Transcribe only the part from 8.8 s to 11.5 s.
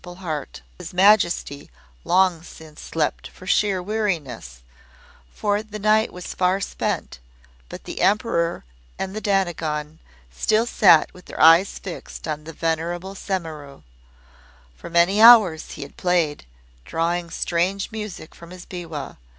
and the Dainagon still sat with their